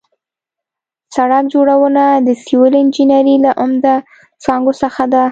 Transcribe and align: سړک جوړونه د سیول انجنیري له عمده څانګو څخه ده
سړک 1.15 1.45
جوړونه 1.53 2.03
د 2.27 2.29
سیول 2.45 2.73
انجنیري 2.81 3.35
له 3.45 3.51
عمده 3.61 3.95
څانګو 4.43 4.71
څخه 4.81 5.03
ده 5.13 5.23